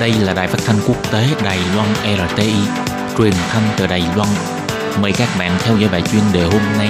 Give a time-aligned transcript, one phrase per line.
[0.00, 1.88] Đây là đài phát thanh quốc tế Đài Loan
[2.28, 2.52] RTI,
[3.18, 4.28] truyền thanh từ Đài Loan.
[5.02, 6.88] Mời các bạn theo dõi bài chuyên đề hôm nay.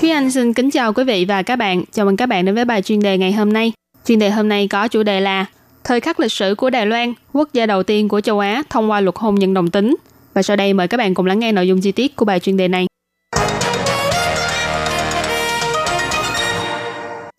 [0.00, 1.84] Thúy Anh xin kính chào quý vị và các bạn.
[1.92, 3.72] Chào mừng các bạn đến với bài chuyên đề ngày hôm nay.
[4.06, 5.46] Chuyên đề hôm nay có chủ đề là
[5.84, 8.90] Thời khắc lịch sử của Đài Loan, quốc gia đầu tiên của châu Á thông
[8.90, 9.96] qua luật hôn nhân đồng tính.
[10.34, 12.40] Và sau đây mời các bạn cùng lắng nghe nội dung chi tiết của bài
[12.40, 12.86] chuyên đề này.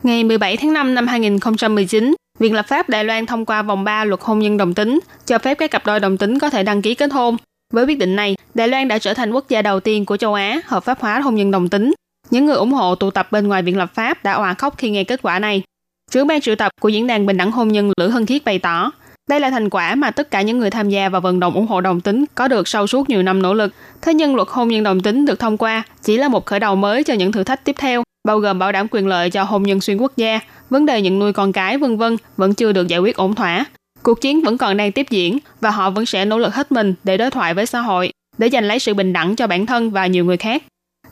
[0.06, 4.04] Ngày 17 tháng 5 năm 2019, Viện lập pháp Đài Loan thông qua vòng 3
[4.04, 6.82] luật hôn nhân đồng tính, cho phép các cặp đôi đồng tính có thể đăng
[6.82, 7.36] ký kết hôn.
[7.72, 10.34] Với quyết định này, Đài Loan đã trở thành quốc gia đầu tiên của châu
[10.34, 11.92] Á hợp pháp hóa hôn nhân đồng tính.
[12.30, 14.90] Những người ủng hộ tụ tập bên ngoài Viện lập pháp đã òa khóc khi
[14.90, 15.62] nghe kết quả này.
[16.10, 18.58] Trưởng ban triệu tập của diễn đàn bình đẳng hôn nhân Lữ Hân Khiết bày
[18.58, 18.90] tỏ,
[19.28, 21.66] đây là thành quả mà tất cả những người tham gia vào vận động ủng
[21.66, 23.72] hộ đồng tính có được sau suốt nhiều năm nỗ lực.
[24.02, 26.76] Thế nhưng luật hôn nhân đồng tính được thông qua chỉ là một khởi đầu
[26.76, 29.62] mới cho những thử thách tiếp theo, bao gồm bảo đảm quyền lợi cho hôn
[29.62, 32.88] nhân xuyên quốc gia, vấn đề nhận nuôi con cái vân vân vẫn chưa được
[32.88, 33.64] giải quyết ổn thỏa.
[34.02, 36.94] Cuộc chiến vẫn còn đang tiếp diễn và họ vẫn sẽ nỗ lực hết mình
[37.04, 39.90] để đối thoại với xã hội, để giành lấy sự bình đẳng cho bản thân
[39.90, 40.62] và nhiều người khác.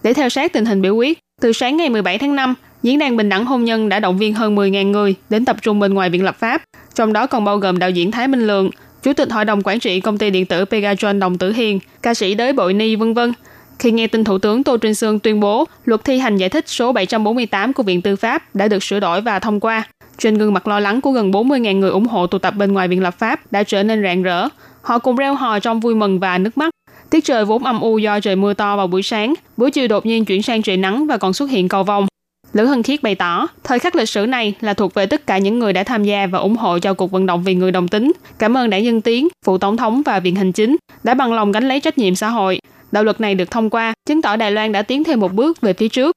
[0.03, 3.17] Để theo sát tình hình biểu quyết, từ sáng ngày 17 tháng 5, Diễn đàn
[3.17, 6.11] Bình đẳng hôn nhân đã động viên hơn 10.000 người đến tập trung bên ngoài
[6.11, 6.63] Viện lập pháp,
[6.95, 8.71] trong đó còn bao gồm đạo diễn Thái Minh Lượng,
[9.03, 12.15] Chủ tịch Hội đồng Quản trị Công ty Điện tử Pegatron Đồng Tử Hiền, ca
[12.15, 13.33] sĩ Đới Bội Ni, vân vân.
[13.79, 16.69] Khi nghe tin Thủ tướng Tô Trinh Sương tuyên bố luật thi hành giải thích
[16.69, 19.83] số 748 của Viện Tư pháp đã được sửa đổi và thông qua,
[20.19, 22.89] trên gương mặt lo lắng của gần 40.000 người ủng hộ tụ tập bên ngoài
[22.89, 24.49] Viện lập pháp đã trở nên rạng rỡ.
[24.83, 26.71] Họ cùng reo hò trong vui mừng và nước mắt.
[27.11, 30.07] Tiết trời vốn âm u do trời mưa to vào buổi sáng, buổi chiều đột
[30.07, 32.07] nhiên chuyển sang trời nắng và còn xuất hiện cầu vồng.
[32.53, 35.39] Lữ Hân Khiết bày tỏ, thời khắc lịch sử này là thuộc về tất cả
[35.39, 37.89] những người đã tham gia và ủng hộ cho cuộc vận động vì người đồng
[37.89, 38.13] tính.
[38.39, 41.53] Cảm ơn đảng Dân Tiến, phụ tổng thống và viện hành chính đã bằng lòng
[41.53, 42.59] gánh lấy trách nhiệm xã hội.
[42.95, 45.61] Đạo luật này được thông qua, chứng tỏ Đài Loan đã tiến thêm một bước
[45.61, 46.17] về phía trước.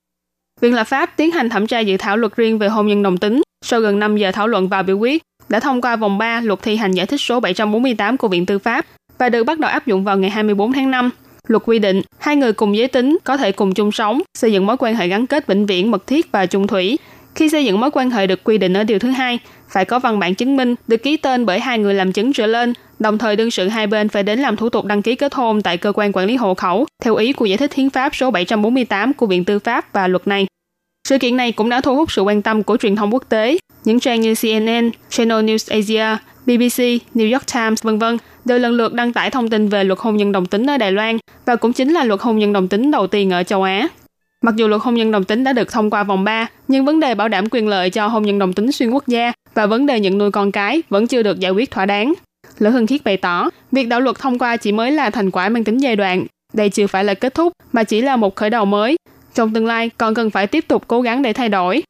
[0.61, 3.17] Viện lập pháp tiến hành thẩm tra dự thảo luật riêng về hôn nhân đồng
[3.17, 3.41] tính.
[3.65, 6.61] Sau gần 5 giờ thảo luận và biểu quyết, đã thông qua vòng 3 luật
[6.61, 8.85] thi hành giải thích số 748 của Viện Tư pháp
[9.17, 11.09] và được bắt đầu áp dụng vào ngày 24 tháng 5.
[11.47, 14.65] Luật quy định, hai người cùng giới tính có thể cùng chung sống, xây dựng
[14.65, 16.97] mối quan hệ gắn kết vĩnh viễn mật thiết và chung thủy.
[17.37, 19.39] Khi xây dựng mối quan hệ được quy định ở điều thứ hai,
[19.69, 22.45] phải có văn bản chứng minh được ký tên bởi hai người làm chứng trở
[22.45, 25.33] lên, đồng thời đương sự hai bên phải đến làm thủ tục đăng ký kết
[25.33, 28.15] hôn tại cơ quan quản lý hộ khẩu, theo ý của giải thích hiến pháp
[28.15, 30.47] số 748 của Viện Tư pháp và luật này.
[31.07, 33.57] Sự kiện này cũng đã thu hút sự quan tâm của truyền thông quốc tế.
[33.83, 38.03] Những trang như CNN, Channel News Asia, BBC, New York Times, v.v.
[38.45, 40.91] đều lần lượt đăng tải thông tin về luật hôn nhân đồng tính ở Đài
[40.91, 43.87] Loan và cũng chính là luật hôn nhân đồng tính đầu tiên ở châu Á.
[44.43, 46.99] Mặc dù luật hôn nhân đồng tính đã được thông qua vòng 3, nhưng vấn
[46.99, 49.85] đề bảo đảm quyền lợi cho hôn nhân đồng tính xuyên quốc gia và vấn
[49.85, 52.13] đề nhận nuôi con cái vẫn chưa được giải quyết thỏa đáng.
[52.59, 55.49] Lữ Hưng Khiết bày tỏ, việc đạo luật thông qua chỉ mới là thành quả
[55.49, 56.25] mang tính giai đoạn.
[56.53, 58.95] Đây chưa phải là kết thúc, mà chỉ là một khởi đầu mới.
[59.33, 61.83] Trong tương lai, còn cần phải tiếp tục cố gắng để thay đổi.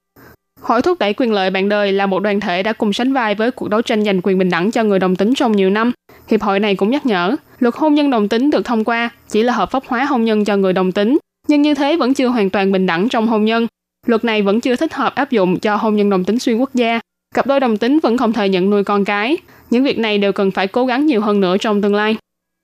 [0.61, 3.35] Hội thúc đẩy quyền lợi bạn đời là một đoàn thể đã cùng sánh vai
[3.35, 5.91] với cuộc đấu tranh giành quyền bình đẳng cho người đồng tính trong nhiều năm.
[6.27, 9.43] Hiệp hội này cũng nhắc nhở, luật hôn nhân đồng tính được thông qua chỉ
[9.43, 12.27] là hợp pháp hóa hôn nhân cho người đồng tính, nhưng như thế vẫn chưa
[12.27, 13.67] hoàn toàn bình đẳng trong hôn nhân.
[14.05, 16.69] Luật này vẫn chưa thích hợp áp dụng cho hôn nhân đồng tính xuyên quốc
[16.73, 16.99] gia.
[17.35, 19.37] Cặp đôi đồng tính vẫn không thể nhận nuôi con cái.
[19.69, 22.17] Những việc này đều cần phải cố gắng nhiều hơn nữa trong tương lai.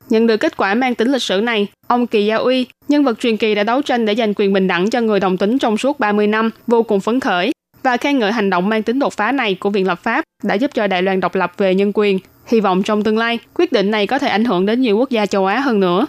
[0.10, 3.20] Nhận được kết quả mang tính lịch sử này, ông Kỳ Gia Uy, nhân vật
[3.20, 5.78] truyền kỳ đã đấu tranh để giành quyền bình đẳng cho người đồng tính trong
[5.78, 7.52] suốt 30 năm, vô cùng phấn khởi
[7.84, 10.56] và khen ngợi hành động mang tính đột phá này của Viện lập pháp đã
[10.56, 12.20] giúp cho Đài Loan độc lập về nhân quyền.
[12.46, 15.10] Hy vọng trong tương lai, quyết định này có thể ảnh hưởng đến nhiều quốc
[15.10, 16.08] gia châu Á hơn nữa.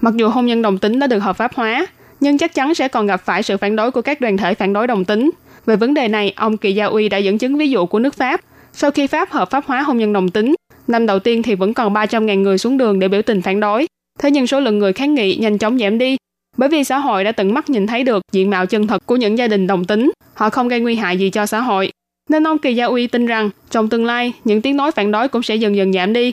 [0.00, 1.86] Mặc dù hôn nhân đồng tính đã được hợp pháp hóa,
[2.26, 4.72] nhưng chắc chắn sẽ còn gặp phải sự phản đối của các đoàn thể phản
[4.72, 5.30] đối đồng tính.
[5.66, 8.14] Về vấn đề này, ông Kỳ Gia Uy đã dẫn chứng ví dụ của nước
[8.14, 8.40] Pháp.
[8.72, 10.54] Sau khi Pháp hợp pháp hóa hôn nhân đồng tính,
[10.86, 13.86] năm đầu tiên thì vẫn còn 300.000 người xuống đường để biểu tình phản đối.
[14.18, 16.16] Thế nhưng số lượng người kháng nghị nhanh chóng giảm đi
[16.56, 19.16] bởi vì xã hội đã tận mắt nhìn thấy được diện mạo chân thật của
[19.16, 21.90] những gia đình đồng tính, họ không gây nguy hại gì cho xã hội.
[22.30, 25.28] Nên ông Kỳ Gia Uy tin rằng trong tương lai, những tiếng nói phản đối
[25.28, 26.32] cũng sẽ dần dần giảm đi.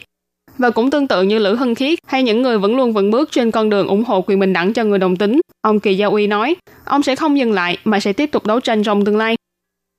[0.57, 3.31] Và cũng tương tự như Lữ Hân Khiết hay những người vẫn luôn vững bước
[3.31, 6.07] trên con đường ủng hộ quyền bình đẳng cho người đồng tính, ông Kỳ Gia
[6.07, 6.55] Uy nói,
[6.85, 9.35] ông sẽ không dừng lại mà sẽ tiếp tục đấu tranh trong tương lai.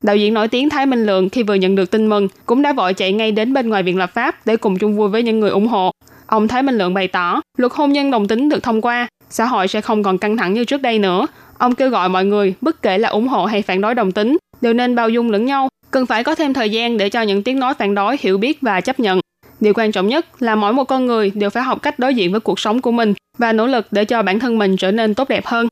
[0.04, 2.72] Đạo diễn nổi tiếng Thái Minh Lượng khi vừa nhận được tin mừng cũng đã
[2.72, 5.40] vội chạy ngay đến bên ngoài viện lập pháp để cùng chung vui với những
[5.40, 5.90] người ủng hộ.
[6.26, 9.44] Ông Thái Minh Lượng bày tỏ, luật hôn nhân đồng tính được thông qua, xã
[9.46, 11.26] hội sẽ không còn căng thẳng như trước đây nữa.
[11.58, 14.36] Ông kêu gọi mọi người, bất kể là ủng hộ hay phản đối đồng tính,
[14.60, 17.42] đều nên bao dung lẫn nhau, cần phải có thêm thời gian để cho những
[17.42, 19.20] tiếng nói phản đối hiểu biết và chấp nhận.
[19.64, 22.30] Điều quan trọng nhất là mỗi một con người đều phải học cách đối diện
[22.30, 25.14] với cuộc sống của mình và nỗ lực để cho bản thân mình trở nên
[25.14, 25.68] tốt đẹp hơn.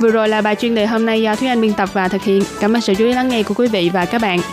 [0.00, 2.22] Vừa rồi là bài chuyên đề hôm nay do Thúy Anh biên tập và thực
[2.22, 2.42] hiện.
[2.60, 4.38] Cảm ơn sự chú ý lắng nghe của quý vị và các bạn.
[4.38, 4.52] Thân